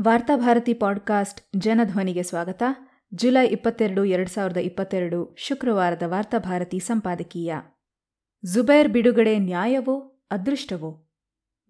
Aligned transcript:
Varthabharati 0.00 0.74
podcast 0.74 1.40
ಜನಧ್ವನಿಗೆ 1.56 2.22
ಸ್ವಾಗತ. 2.22 2.62
July 3.14 3.46
ಇಪ್ಪತ್ತೆರಡು, 3.46 4.04
ಎರಡು 4.04 4.30
ಸಾವಿರದ 4.30 4.56
ಇಪ್ಪತ್ತೆರಡು, 4.56 5.36
ಶುಕ್ರವಾರದ 5.38 6.02
ವಾರ್ತಾಭಾರತಿ 6.06 6.78
ಸಂಪಾದಕೀಯ. 6.78 7.54
ಜುಬೈರ್ 8.54 8.88
ಬಿಡುಗಡೆ 8.88 9.38
ನ್ಯಾಯವೋ, 9.38 10.24
ಅದೃಷ್ಟವೋ? 10.30 11.10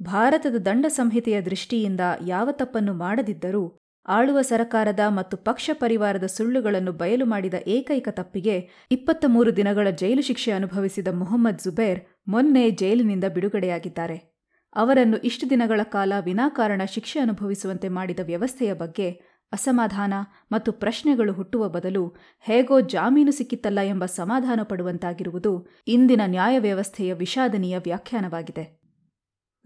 ಭಾರತದ 0.02 0.56
ದಂಡ 0.56 0.87
ಸಂಹಿತೆಯ 0.87 1.40
ದೃಷ್ಟಿಯಿಂದ 1.40 2.00
ಯಾವ 2.26 2.48
ತಪ್ಪನ್ನು 2.52 2.95
ಮಾಡದಿದ್ದರೂ, 2.95 3.79
ಆಳುವ 4.09 4.43
ಸರಕಾರದ 4.43 5.00
ಮತ್ತು 5.09 5.36
ಪಕ್ಷ 5.36 5.70
ಪರಿವಾರದ 5.72 6.25
ಸುಳ್ಳುಗಳನ್ನು 6.25 6.93
ಬಯಲು 6.93 7.27
ಮಾಡಿದ 7.27 7.54
ಏಕೈಕ 7.66 8.09
ತಪ್ಪಿಗೆ 8.11 8.86
ಇಪ್ಪತ್ತ 8.91 9.25
ಮೂರು 9.29 9.56
ದಿನಗಳ 9.56 9.91
ಜೈಲು 9.91 10.22
ಶಿಕ್ಷೆ 10.22 10.50
ಅನುಭವಿಸಿದ 10.50 11.09
ಮೊಹಮ್ಮದ್ 11.09 11.59
ಝುಬೈರ್ 11.59 12.00
ಮೊನ್ನೆ 12.29 12.70
ಜೈಲಿನಿಂದ 12.70 13.25
ಬಿಡುಗಡೆಯಾಗಿದ್ದಾರೆ. 13.25 14.34
ಅವರನ್ನು 14.77 15.18
ಇಷ್ಟು 15.18 15.50
ದಿನಗಳ 15.50 15.80
ಕಾಲ 15.82 16.12
ವಿನಾಕಾರಣ 16.25 16.82
ಶಿಕ್ಷೆ 16.84 17.20
ಅನುಭವಿಸುವಂತೆ 17.20 17.88
ಮಾಡಿದ 17.88 18.20
ವ್ಯವಸ್ಥೆಯ 18.24 18.73
ಬಗ್ಗೆ 18.73 19.20
ಅಸಮಾಧಾನ 19.52 20.14
ಮತ್ತು 20.52 20.73
ಪ್ರಶ್ನೆಗಳು 20.73 21.33
ಹುಟ್ಟುವ 21.33 21.69
ಬದಲು 21.69 22.05
ಹೇಗೋ 22.41 22.80
ಜಾಮೀನು 22.80 23.33
ಸಿಕ್ಕಿತ್ತಲ್ಲ 23.33 23.78
ಎಂಬ 23.78 24.05
ಸಮಾಧಾನ 24.05 24.60
ಪಡುವಂತಾಗಿರುವುದು 24.62 25.52
ಇಂದಿನ 25.87 26.20
ನ್ಯಾಯ 26.27 26.59
ವ್ಯವಸ್ಥೆಯ 26.59 27.12
ವಿಷಾದನೀಯ 27.12 27.78
ವ್ಯಾಖ್ಯಾನವಾಗಿದೆ. 27.78 28.64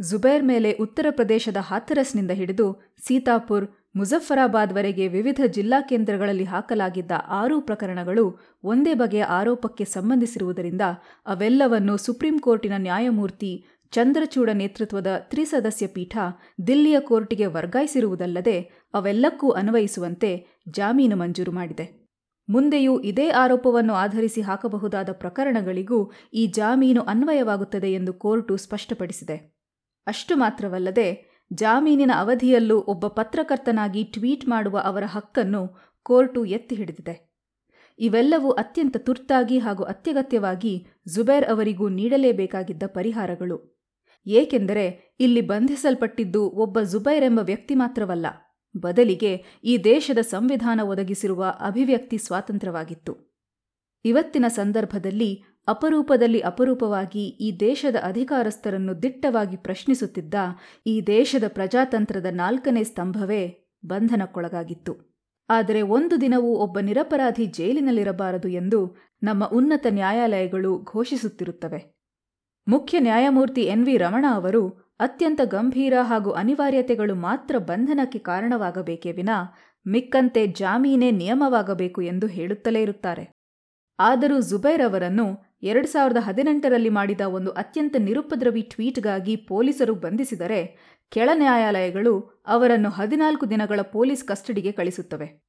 ಜುಬೇರ್ 0.00 0.44
ಮೇಲೆ 0.44 0.72
ಉತ್ತರ 0.72 1.06
ಪ್ರದೇಶದ 1.10 1.56
ಹಾಥರಸ್ನಿಂದ 1.60 2.30
ಹಿಡಿದು 2.30 2.66
ಸೀತಾಪುರ್, 3.06 3.66
ಮುಜಫರಾಬಾದ್ವರೆಗೆ 3.96 5.08
ವಿವಿಧ 5.08 5.40
ಜಿಲ್ಲಾ 5.46 5.80
ಕೇಂದ್ರಗಳಲ್ಲಿ 5.80 6.44
ಹಾಕಲಾಗಿದ್ದ 6.44 7.10
ಆರು 7.28 7.60
ಪ್ರಕರಣಗಳು 7.60 8.24
ಒಂದೇ 8.64 8.94
ಬಗೆಯ 8.94 9.22
ಆರೋಪಕ್ಕೆ 9.22 9.84
ಸಂಬಂಧಿಸಿರುವುದರಿಂದ 9.84 10.80
ಅವೆಲ್ಲವನ್ನು 11.26 11.96
ಸುಪ್ರೀಂ 11.96 12.38
ಕೋರ್ಟಿನ 12.38 12.72
ನ್ಯಾಯಮೂರ್ತಿ 12.76 13.52
ಚಂದ್ರಚೂಡ 13.90 14.50
ನೇತೃತ್ವದ 14.50 15.06
ತ್ರಿಸದಸ್ಯ 15.18 15.86
ಪೀಠ 15.86 16.18
ದಿಲ್ಲಿಯ 16.66 17.00
ಕೋರ್ಟಿಗೆ 17.00 17.46
ವರ್ಗಾಯಿಸಿರುವುದಲ್ಲದೆ 17.46 18.60
ಅವೆಲ್ಲಕ್ಕೂ 18.94 19.50
ಅನ್ವಯಿಸುವಂತೆ 19.50 20.46
ಜಾಮೀನು 20.70 21.16
ಮಂಜೂರು 21.16 21.52
ಮಾಡಿದೆ. 21.52 22.08
ಮುಂದೆಯೂ 22.48 23.00
ಇದೇ 23.00 23.28
ಆರೋಪವನ್ನು 23.28 23.94
ಆಧರಿಸಿ 23.94 24.40
ಹಾಕಬಹುದಾದ 24.40 25.08
ಪ್ರಕರಣಗಳಿಗೂ 25.12 26.10
ಈ 26.34 26.46
ಜಾಮೀನು 26.46 27.02
ಅನ್ವಯವಾಗುತ್ತದೆ 27.02 27.92
ಎಂದು 27.92 28.12
ಕೋರ್ಟು 28.12 28.56
ಸ್ಪಷ್ಟಪಡಿಸಿದೆ. 28.56 29.58
ಅಷ್ಟು 30.06 30.36
ಮಾತ್ರವಲ್ಲದೆ 30.36 31.38
ಜಾಮೀನಿನ 31.52 32.10
ಅವಧಿಯಲ್ಲೂ 32.14 32.80
ಒಬ್ಬ 32.80 33.06
ಪತ್ರಕರ್ತನಾಗಿ 33.06 34.04
ಟ್ವೀಟ್ 34.04 34.48
ಮಾಡುವ 34.48 34.78
ಅವರ 34.78 35.02
ಹಕ್ಕನ್ನು 35.06 35.78
ಕೋರ್ಟು 36.02 36.44
ಎತ್ತಿ 36.44 36.74
ಹಿಡಿದಿದೆ. 36.74 37.28
ಇವೆಲ್ಲವೂ 37.98 38.50
ಅತ್ಯಂತ 38.50 38.96
ತುರ್ತಾಗಿ 38.96 39.58
ಹಾಗೂ 39.58 39.82
ಅತ್ಯಗತ್ಯವಾಗಿ 39.82 40.86
ಜುಬೇರ್ 41.14 41.44
ಅವರಿಗೂ 41.44 41.88
ನೀಡಲೇಬೇಕಾಗಿದ್ದ 41.88 42.82
ಪರಿಹಾರಗಳು. 42.86 43.77
ಏಕೆಂದರೆ 44.26 45.14
ಇಲ್ಲಿ 45.20 45.40
ಬಂಧಿಸಲ್ಪಟ್ಟಿದ್ದು 45.40 46.48
ಒಬ್ಬ 46.48 46.80
ಜುಬೈರ್ 46.82 47.24
ಎಂಬ 47.24 47.38
ವ್ಯಕ್ತಿ 47.38 47.74
ಮಾತ್ರವಲ್ಲ, 47.74 48.26
ಬದಲಿಗೆ 48.74 49.32
ಈ 49.64 49.78
ದೇಶದ 49.84 50.18
ಸಂವಿಧಾನ 50.18 50.80
ಒದಗಿಸಿರುವ 50.82 51.44
ಅಭಿವ್ಯಕ್ತಿ 51.60 52.18
ಸ್ವಾತಂತ್ರ್ಯವಾಗಿತ್ತು. 52.18 53.12
ಇವತ್ತಿನ 54.04 54.44
ಸಂದರ್ಭದಲ್ಲಿ 54.48 55.44
ಅಪರೂಪದಲ್ಲಿ 55.68 56.40
ಅಪರೂಪವಾಗಿ 56.40 57.24
ಈ 57.28 57.48
ದೇಶದ 57.60 57.96
ಅಧಿಕಾರಸ್ಥರನ್ನು 58.02 59.02
ದಿಟ್ಟವಾಗಿ 59.02 59.56
ಪ್ರಶ್ನಿಸುತ್ತಿದ್ದ 59.56 60.34
ಈ 60.86 61.00
ದೇಶದ 61.06 61.44
ಪ್ರಜಾತಂತ್ರದ 61.48 62.26
ನಾಲ್ಕನೇ 62.32 62.84
ಸ್ತಂಭವೇ 62.84 63.42
ಬಂಧನಕ್ಕೊಳಗಾಗಿತ್ತು. 63.86 64.92
ಆದರೆ 65.48 65.82
ಒಂದು 65.82 66.20
ದಿನವೂ 66.20 66.48
ಒಬ್ಬ 66.56 66.78
ನಿರಪರಾಧಿ 66.80 67.46
ಜೈಲಿನಲ್ಲಿರಬಾರದು 67.46 68.48
ಎಂದು 68.48 68.80
ನಮ್ಮ 69.22 69.44
ಉನ್ನತ 69.44 69.86
ನ್ಯಾಯಾಲಯಗಳು 69.90 70.72
ಘೋಷಿಸುತ್ತಿರುತ್ತವೆ. 70.84 71.97
ಮುಖ್ಯ 72.68 73.00
ನ್ಯಾಯಮೂರ್ತಿ 73.00 73.62
ಎನ್ 73.62 73.84
ವಿ 73.84 73.96
ರಮಣ 73.96 74.24
ಅವರು 74.30 74.68
ಅತ್ಯಂತ 75.00 75.40
ಗಂಭೀರ 75.44 75.94
ಹಾಗೂ 76.02 76.30
ಅನಿವಾರ್ಯತೆಗಳು 76.30 77.14
ಮಾತ್ರ 77.14 77.58
ಬಂಧನಕ್ಕೆ 77.58 78.18
ಕಾರಣವಾಗಬೇಕೇ 78.18 79.12
ವಿನ 79.12 79.28
ಮಿಕ್ಕಂತೆ 79.86 80.46
ಜಾಮೀನೇ 80.46 81.10
ನಿಯಮವಾಗಬೇಕು 81.10 82.02
ಎಂದು 82.02 82.26
ಹೇಳುತ್ತಲೇ 82.26 82.82
ಇರುತ್ತಾರೆ. 82.82 83.32
ಆದರೂ 83.98 84.40
ಜುಬೈರ್ 84.40 84.82
ಅವರನ್ನು 84.82 85.56
ಎರಡು 85.62 85.86
ಸಾವಿರದ 85.86 86.16
ಹದಿನೆಂಟರಲ್ಲಿ 86.16 86.88
ಮಾಡಿದ 86.88 87.20
ಒಂದು 87.20 87.50
ಅತ್ಯಂತ 87.50 87.96
ನಿರುಪದ್ರವಿ 87.98 88.62
ಟ್ವೀಟ್ಗಾಗಿ 88.62 89.36
ಪೊಲೀಸರು 89.36 89.94
ಬಂಧಿಸಿದರೆ 89.94 90.76
ಕೆಳ 91.10 91.28
ನ್ಯಾಯಾಲಯಗಳು 91.34 92.44
ಅವರನ್ನು 92.46 92.88
ಹದಿನಾಲ್ಕು 92.88 93.50
ದಿನಗಳ 93.50 93.80
ಪೊಲೀಸ್ 93.82 94.24
ಕಸ್ಟಡಿಗೆ 94.24 94.72
ಕಳಿಸುತ್ತವೆ. 94.72 95.48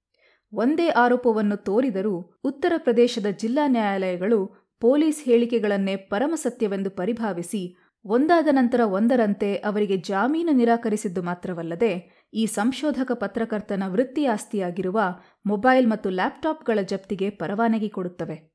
ಒಂದೇ 0.54 0.88
ಆರೋಪವನ್ನು 0.88 1.58
ತೋರಿದರೂ 1.58 2.40
ಉತ್ತರ 2.44 2.74
ಪ್ರದೇಶದ 2.78 3.26
ಜಿಲ್ಲಾ 3.26 3.68
ನ್ಯಾಯಾಲಯಗಳು 3.68 4.59
ಪೊಲೀಸ್ 4.82 5.24
ಹೇಳಿಕೆಗಳನ್ನೇ 5.24 5.96
ಪರಮಸತ್ಯವೆಂದು 5.96 6.90
ಪರಿಭಾವಿಸಿ 6.90 7.76
ಒಂದಾದ 8.06 8.48
ನಂತರ 8.52 8.80
ಒಂದರಂತೆ 8.80 9.56
ಅವರಿಗೆ 9.56 9.98
ಜಾಮೀನು 9.98 10.52
ನಿರಾಕರಿಸಿದ್ದು 10.52 11.22
ಮಾತ್ರವಲ್ಲದೆ 11.22 12.22
ಈ 12.34 12.46
ಸಂಶೋಧಕ 12.46 13.12
ಪತ್ರಕರ್ತನ 13.14 13.84
ವೃತ್ತಿ 13.88 14.26
ಆಸ್ತಿಯಾಗಿರುವ 14.26 15.00
ಮೊಬೈಲ್ 15.46 15.88
ಮತ್ತು 15.88 16.10
ಲ್ಯಾಪ್ಟಾಪ್ಗಳ 16.10 16.80
ಜಪ್ತಿಗೆ 16.82 17.30
ಪರವಾನಗಿ 17.30 17.90
ಕೊಡುತ್ತವೆ. 17.90 18.54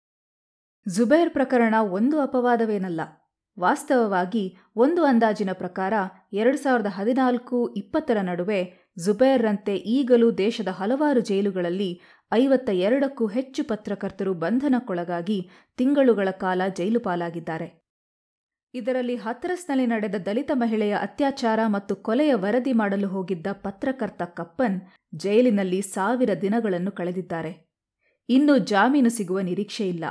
ಝುಬೈರ್ 0.89 1.31
ಪ್ರಕರಣ 1.31 1.75
ಒಂದು 1.81 2.21
ಅಪವಾದವೇನಲ್ಲ. 2.21 3.01
ವಾಸ್ತವವಾಗಿ 3.61 4.57
ಒಂದು 4.77 5.05
ಅಂದಾಜಿನ 5.05 5.51
ಪ್ರಕಾರ 5.53 5.93
ಎರಡು 6.33 6.59
ಸಾವಿರದ 6.59 6.87
ಹದಿನಾಲ್ಕು 6.87 7.75
ಇಪ್ಪತ್ತರ 7.77 8.19
ನಡುವೆ 8.23 8.84
ಜುಬೇರ್ರಂತೆ 8.99 9.77
ಈಗಲೂ 9.77 10.31
ದೇಶದ 10.31 10.69
ಹಲವಾರು 10.69 11.21
ಜೈಲುಗಳಲ್ಲಿ 11.21 12.01
ಐವತ್ತ 12.33 12.71
ಎರಡಕ್ಕೂ 12.71 13.27
ಹೆಚ್ಚು 13.27 13.65
ಪತ್ರಕರ್ತರು 13.65 14.35
ಬಂಧನಕ್ಕೊಳಗಾಗಿ 14.35 15.51
ತಿಂಗಳುಗಳ 15.77 16.29
ಕಾಲ 16.31 16.63
ಜೈಲು 16.77 17.01
ಪಾಲಾಗಿದ್ದಾರೆ. 17.01 17.85
ಇದರಲ್ಲಿ 18.75 19.17
ಹತ್ರಸ್ನಲ್ಲಿ 19.17 19.87
ನಡೆದ 19.87 20.15
ದಲಿತ 20.15 20.51
ಮಹಿಳೆಯ 20.55 20.95
ಅತ್ಯಾಚಾರ 20.95 21.61
ಮತ್ತು 21.67 21.97
ಕೊಲೆಯ 21.97 22.35
ವರದಿ 22.35 22.73
ಮಾಡಲು 22.73 23.09
ಹೋಗಿದ್ದ 23.09 23.47
ಪತ್ರಕರ್ತ 23.53 24.23
ಕಪ್ಪನ್ 24.23 24.81
ಜೈಲಿನಲ್ಲಿ 25.15 25.83
ಸಾವಿರ 25.83 26.31
ದಿನಗಳನ್ನು 26.43 26.91
ಕಳೆದಿದ್ದಾರೆ. 26.91 27.71
ಇನ್ನೂ 28.29 28.59
ಜಾಮೀನು 28.59 29.11
ಸಿಗುವ 29.11 29.41
ನಿರೀಕ್ಷೆಯಿಲ್ಲ. 29.41 30.05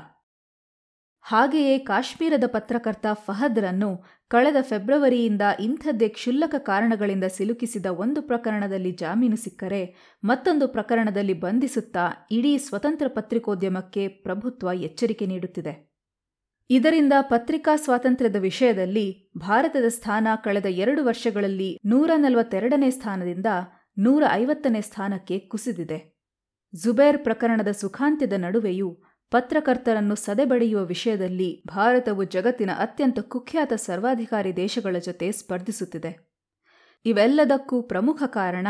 ಹಾಗೆಯೇ 1.26 1.78
ಕಾಶ್ಮೀರದ 1.78 2.44
ಪತ್ರಕರ್ತ 2.48 3.06
ಫಹದ್ರನ್ನು 3.14 3.90
ಕಳೆದ 4.28 4.56
ಫೆಬ್ರವರಿಯಿಂದ 4.62 5.42
ಇಂಥದ್ದೇ 5.60 6.08
ಕ್ಷುಲ್ಲಕ 6.08 6.56
ಕಾರಣಗಳಿಂದ 6.58 7.24
ಸಿಲುಕಿಸಿದ 7.24 7.86
ಒಂದು 7.86 8.22
ಪ್ರಕರಣದಲ್ಲಿ 8.22 8.92
ಜಾಮೀನು 8.92 9.36
ಸಿಕ್ಕರೆ 9.36 9.82
ಮತ್ತೊಂದು 10.24 10.68
ಪ್ರಕರಣದಲ್ಲಿ 10.68 11.34
ಬಂಧಿಸುತ್ತಾ 11.34 12.28
ಇಡೀ 12.32 12.58
ಸ್ವತಂತ್ರ 12.58 13.08
ಪತ್ರಿಕೋದ್ಯಮಕ್ಕೆ 13.08 14.08
ಪ್ರಭುತ್ವ 14.08 14.70
ಎಚ್ಚರಿಕೆ 14.74 15.26
ನೀಡುತ್ತಿದೆ. 15.26 15.94
ಇದರಿಂದ 16.70 17.14
ಪತ್ರಿಕಾ 17.22 17.76
ಸ್ವಾತಂತ್ರ್ಯದ 17.76 18.36
ವಿಷಯದಲ್ಲಿ 18.36 19.32
ಭಾರತದ 19.38 19.88
ಸ್ಥಾನ 19.88 20.28
ಕಳೆದ 20.44 20.66
ಎರಡು 20.66 21.06
ವರ್ಷಗಳಲ್ಲಿ 21.06 21.80
ನೂರ 21.86 22.12
ನಲವತ್ತೆರಡನೇ 22.16 22.90
ಸ್ಥಾನದಿಂದ 22.90 23.46
ನೂರ 23.98 24.24
ಐವತ್ತನೇ 24.32 24.82
ಸ್ಥಾನಕ್ಕೆ 24.82 25.40
ಕುಸಿದಿದೆ. 25.40 26.00
ಜುಬೇರ್ 26.76 27.18
ಪ್ರಕರಣದ 27.18 27.72
ಸುಖಾಂತ್ಯದ 27.72 28.34
ನಡುವೆಯೂ 28.38 28.90
ಪತ್ರಕರ್ತರನ್ನು 29.34 30.16
ಸದೆಬಡಿಯುವ 30.16 30.82
ವಿಷಯದಲ್ಲಿ 30.86 31.64
ಭಾರತವು 31.68 32.24
ಜಗತ್ತಿನ 32.24 32.72
ಅತ್ಯಂತ 32.78 33.20
ಕುಖ್ಯಾತ 33.20 33.74
ಸರ್ವಾಧಿಕಾರಿ 33.74 34.56
ದೇಶಗಳ 34.56 34.96
ಜೊತೆ 34.98 35.32
ಸ್ಪರ್ಧಿಸುತ್ತಿದೆ. 35.32 36.12
ಇವೆಲ್ಲದಕ್ಕೂ 37.06 37.82
ಪ್ರಮುಖ 37.82 38.24
ಕಾರಣ 38.26 38.68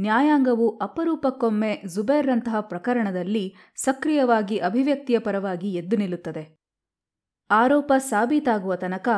ನ್ಯಾಯಾಂಗವು 0.00 0.78
ಅಪರೂಪಕ್ಕೊಮ್ಮೆ 0.78 1.82
ಜುಬೇರ್ರಂತಹ 1.94 2.60
ಪ್ರಕರಣದಲ್ಲಿ 2.60 3.54
ಸಕ್ರಿಯವಾಗಿ 3.76 4.58
ಅಭಿವ್ಯಕ್ತಿಯ 4.58 5.18
ಪರವಾಗಿ 5.18 5.74
ಎದ್ದು 5.74 5.96
ನಿಲ್ಲುತ್ತದೆ. 5.96 6.58
ಆರೋಪ 7.50 7.92
ಸಾಬೀತಾಗುವ 7.98 8.74
ತನಕ 8.74 9.08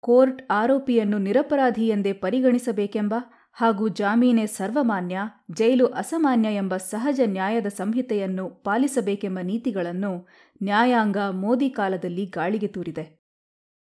ಕೋರ್ಟ್ 0.00 0.42
ಆರೋಪಿಯನ್ನು 0.50 1.18
ನಿರಪರಾಧಿ 1.18 1.88
ಎಂದೇ 1.88 2.12
ಪರಿಗಣಿಸಬೇಕೆಂಬ 2.12 3.14
ಹಾಗೂ 3.56 3.88
ಜಾಮೀನೆ 3.88 4.46
ಸರ್ವಮಾನ್ಯ, 4.46 5.20
ಜೈಲು 5.50 5.86
ಅಸಾಮಾನ್ಯ 5.86 6.48
ಎಂಬ 6.54 6.76
ಸಹಜ 6.76 7.20
ನ್ಯಾಯದ 7.24 7.66
ಸಂಹಿತೆಯನ್ನು 7.66 8.48
ಪಾಲಿಸಬೇಕೆಂಬ 8.48 9.38
ನೀತಿಗಳನ್ನು 9.42 10.28
ನ್ಯಾಯಾಂಗ 10.62 11.16
ಮೋದಿ 11.16 11.70
ಕಾಲದಲ್ಲಿ 11.70 12.26
ಗಾಳಿಗೆ 12.26 12.66
ತೂರಿದೆ. 12.66 13.04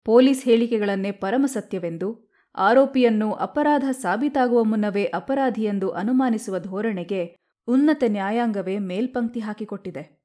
ಪೊಲೀಸ್ 0.06 0.46
ಹೇಳಿಕೆಗಳನ್ನೇ 0.46 1.12
ಪರಮಸತ್ಯವೆಂದು 1.12 2.32
ಆರೋಪಿಯನ್ನು 2.56 3.34
ಅಪರಾಧ 3.34 3.84
ಸಾಬೀತಾಗುವ 3.92 4.64
ಮುನ್ನವೇ 4.64 5.04
ಅಪರಾಧಿಯೆಂದು 5.04 5.90
ಅನುಮಾನಿಸುವ 5.90 6.60
ಧೋರಣೆಗೆ 6.60 7.22
ಉನ್ನತ 7.68 8.04
ನ್ಯಾಯಾಂಗವೇ 8.08 8.78
ಮೇಲ್ಪಂಕ್ತಿ 8.78 9.40
ಹಾಕಿಕೊಟ್ಟಿದೆ. 9.40 10.22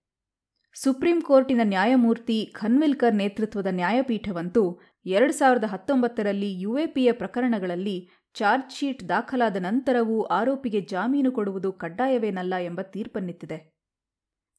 ಸುಪ್ರೀಂ 0.75 1.21
ಕೋರ್ಟಿನ 1.21 1.61
ನ್ಯಾಯಮೂರ್ತಿ 1.65 2.53
ಖನ್ವಿಲ್ಕರ್ 2.55 3.15
ನೇತೃತ್ವದ 3.15 3.67
ನ್ಯಾಯಪೀಠವಂತೂ 3.71 4.81
ಎರಡು 5.07 5.33
ಸಾವಿರದ 5.33 5.65
ಹತ್ತೊಂಬತ್ತರಲ್ಲಿ 5.65 6.61
ಯುಎಪಿಎ 6.61 7.13
ಪ್ರಕರಣಗಳಲ್ಲಿ 7.13 8.26
ಚಾರ್ಜ್ 8.37 8.73
ಶೀಟ್ 8.73 9.09
ದಾಖಲಾದ 9.09 9.57
ನಂತರವೂ 9.57 10.23
ಆರೋಪಿಗೆ 10.23 10.81
ಜಾಮೀನು 10.81 11.33
ಕೊಡುವುದು 11.33 11.73
ಕಡ್ಡಾಯವೇನಲ್ಲ 11.73 12.55
ಎಂಬ 12.61 12.81
ತೀರ್ಪನ್ನಿತ್ತಿದೆ. 12.83 13.59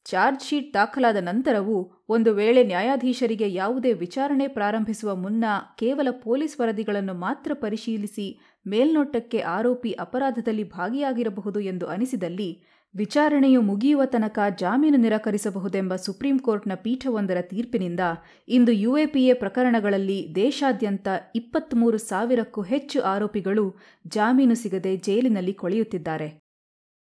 ಚಾರ್ಜ್ 0.06 0.42
ಶೀಟ್ 0.42 0.74
ದಾಖಲಾದ 0.74 1.16
ನಂತರವೂ 1.16 1.76
ಒಂದು 2.08 2.34
ವೇಳೆ 2.34 2.64
ನ್ಯಾಯಾಧೀಶರಿಗೆ 2.64 3.52
ಯಾವುದೇ 3.52 3.92
ವಿಚಾರಣೆ 3.92 4.48
ಪ್ರಾರಂಭಿಸುವ 4.48 5.16
ಮುನ್ನ 5.16 5.44
ಕೇವಲ 5.78 6.08
ಪೊಲೀಸ್ 6.10 6.60
ವರದಿಗಳನ್ನು 6.60 7.14
ಮಾತ್ರ 7.14 7.54
ಪರಿಶೀಲಿಸಿ 7.54 8.26
ಮೇಲ್ನೋಟಕ್ಕೆ 8.66 9.38
ಆರೋಪಿ 9.38 9.92
ಅಪರಾಧದಲ್ಲಿ 9.92 10.64
ಭಾಗಿಯಾಗಿರಬಹುದು 10.70 11.60
ಎಂದು 11.60 11.86
ಅನಿಸಿದಲ್ಲಿ 11.86 12.50
ವಿಚಾರಣೆಯು 12.94 13.62
ಮುಗಿಯುವ 13.62 14.04
ತನಕ 14.04 14.38
ಜಾಮೀನು 14.58 14.98
ನಿರಾಕರಿಸಬಹುದೆಂಬ 14.98 15.94
ಸುಪ್ರೀಂ 15.96 16.38
ಕೋರ್ಟ್ನ 16.38 16.74
ಪೀಠವೊಂದರ 16.74 17.38
ತೀರ್ಪಿನಿಂದ 17.40 18.00
ಇಂದು 18.48 18.72
ಯುಎಪಿಎ 18.72 19.32
ಪ್ರಕರಣಗಳಲ್ಲಿ 19.32 20.16
ದೇಶಾದ್ಯಂತ 20.34 21.08
ಇಪ್ಪತ್ತ್ಮೂರು 21.34 21.98
ಸಾವಿರಕ್ಕೂ 21.98 22.62
ಹೆಚ್ಚು 22.62 23.00
ಆರೋಪಿಗಳು 23.02 23.64
ಜಾಮೀನು 24.06 24.54
ಸಿಗದೆ 24.54 24.96
ಜೈಲಿನಲ್ಲಿ 24.96 25.52
ಕೊಳೆಯುತ್ತಿದ್ದಾರೆ. 25.52 26.28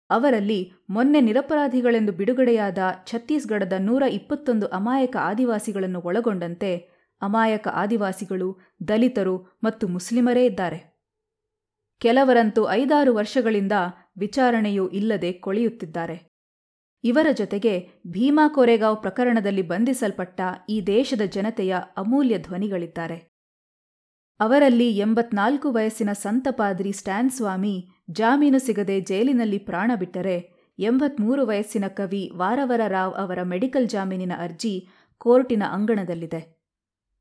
ಅವರಲ್ಲಿ 0.09 0.59
ಮೊನ್ನೆ 0.89 1.21
ನಿರಪರಾಧಿಗಳೆಂದು 1.21 2.11
ಬಿಡುಗಡೆಯಾದ 2.11 2.77
ಛತ್ತೀಸ್ಗಢದ 3.07 3.73
ನೂರ 3.79 4.03
ಇಪ್ಪತ್ತೊಂದು 4.11 4.67
ಅಮಾಯಕ 4.67 5.15
ಆದಿವಾಸಿಗಳನ್ನು 5.21 6.01
ಒಳಗೊಂಡಂತೆ 6.01 6.71
ಅಮಾಯಕ 7.21 7.67
ಆದಿವಾಸಿಗಳು, 7.73 8.49
ದಲಿತರು 8.87 9.35
ಮತ್ತು 9.63 9.87
ಮುಸ್ಲಿಮರೇ 9.87 10.45
ಇದ್ದಾರೆ. 10.45 10.79
ಕೆಲವರಂತೂ 12.01 12.61
ಐದಾರು 12.69 13.11
ವರ್ಷಗಳಿಂದ 13.15 13.75
ವಿಚಾರಣೆಯೂ 14.17 14.87
ಇಲ್ಲದೆ 14.87 15.31
ಕೊಳೆಯುತ್ತಿದ್ದಾರೆ. 15.31 16.33
ಇವರ 17.03 17.27
ಜೊತೆಗೆ 17.31 17.89
ಭೀಮಾ 18.07 18.47
ಕೋರೆಗಾವ್ 18.47 18.97
ಪ್ರಕರಣದಲ್ಲಿ 18.97 19.61
ಬಂಧಿಸಲ್ಪಟ್ಟ 19.61 20.41
ಈ 20.69 20.81
ದೇಶದ 20.81 21.21
ಜನತೆಯ 21.21 21.75
ಅಮೂಲ್ಯ 21.97 22.37
ಧ್ವನಿಗಳಿದ್ದಾರೆ. 22.37 23.33
ಅವರಲ್ಲಿ 24.39 24.97
ಎಂಬತ್ನಾಲ್ಕು 24.97 25.71
ವಯಸ್ಸಿನ 25.71 26.13
ಸಂತಪಾದ್ರಿ 26.13 26.91
ಸ್ಟ್ಯಾನ್ 26.91 27.29
ಸ್ವಾಮಿ 27.29 27.87
ಜಾಮೀನು 28.11 28.59
ಸಿಗದೆ 28.59 29.01
ಜೈಲಿನಲ್ಲಿ 29.01 29.57
ಪ್ರಾಣ 29.57 29.91
ಬಿಟ್ಟರೆ 29.99 30.53
ಎಂಬತ್ಮೂರು 30.79 31.47
ವಯಸ್ಸಿನ 31.47 31.87
ಕವಿ 31.87 32.31
ವಾರವರ 32.35 32.81
ರಾವ್ 32.87 33.13
ಅವರ 33.13 33.41
ಮೆಡಿಕಲ್ 33.43 33.89
ಜಾಮೀನಿನ 33.89 34.31
ಅರ್ಜಿ 34.37 34.87
ಕೋರ್ಟಿನ 35.17 35.63
ಅಂಗಣದಲ್ಲಿದೆ. 35.71 36.57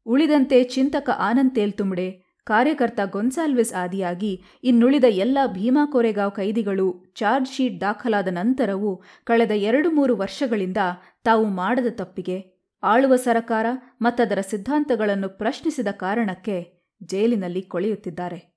ಉಳಿದಂತೆ 0.06 0.64
ಚಿಂತಕ 0.64 1.10
ಆನಂದ್ 1.10 1.54
ತೇಲ್ತುಂಬಡೆ 1.54 2.31
ಕಾರ್ಯಕರ್ತ 2.46 3.00
ಗೊನ್ಸಾಲ್ವಿಸ್ 3.04 3.72
ಆದಿಯಾಗಿ 3.72 4.42
ಇನ್ನುಳಿದ 4.64 5.04
ಎಲ್ಲ 5.08 5.38
ಭೀಮಾ 5.46 5.86
ಕೋರೆಗಾವ್ 5.86 6.32
ಕೈದಿಗಳು 6.32 7.12
ಚಾರ್ಜ್ 7.14 7.48
ಶೀಟ್ 7.48 7.80
ದಾಖಲಾದ 7.80 8.28
ನಂತರವೂ 8.28 9.02
ಕಳೆದ 9.24 9.50
ಎರಡು 9.50 9.90
ಮೂರು 9.90 10.16
ವರ್ಷಗಳಿಂದ 10.16 10.76
ತಾವು 11.24 11.44
ಮಾಡದ 11.44 11.86
ತಪ್ಪಿಗೆ 11.90 12.68
ಆಳುವ 12.82 13.16
ಸರಕಾರ 13.16 13.66
ಮತ್ತದರ 14.00 14.40
ಸಿದ್ಧಾಂತಗಳನ್ನು 14.40 15.28
ಪ್ರಶ್ನಿಸಿದ 15.28 15.90
ಕಾರಣಕ್ಕೆ 15.92 16.56
ಜೈಲಿನಲ್ಲಿ 17.04 17.62
ಕೊಳೆಯುತ್ತಿದ್ದಾರೆ. 17.62 18.52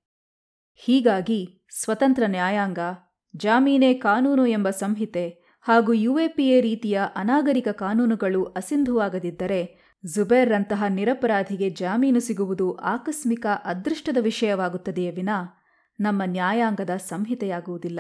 ಹೀಗಾಗಿ 0.76 1.68
ಸ್ವತಂತ್ರ 1.70 2.24
ನ್ಯಾಯಾಂಗ, 2.28 2.80
ಜಾಮೀನೆ 3.36 3.94
ಕಾನೂನು 3.94 4.46
ಎಂಬ 4.46 4.70
ಸಂಹಿತೆ 4.70 5.45
ಹಾಗೂ 5.68 5.94
ಯುಎಪಿಎ 5.94 6.62
ರೀತಿಯ 6.62 7.02
ಅನಾಗರಿಕ 7.16 7.68
ಕಾನೂನುಗಳು 7.68 8.44
ಅಸಿಂಧುವಾಗದಿದ್ದರೆ 8.44 9.86
ಜುಬೇರ್ರಂತಹ 10.16 10.84
ನಿರಪರಾಧಿಗೆ 10.90 11.70
ಜಾಮೀನು 11.70 12.20
ಸಿಗುವುದು 12.20 12.76
ಆಕಸ್ಮಿಕ 12.76 13.46
ಅದೃಷ್ಟದ 13.66 14.18
ವಿಷಯವಾಗುತ್ತದೆಯೇ 14.22 15.12
ವಿನ? 15.12 15.30
ನಮ್ಮ 16.00 16.22
ನ್ಯಾಯಾಂಗದ 16.26 16.90
ಸಂಹಿತೆಯಾಗುವುದಿಲ್ಲ. 16.90 18.00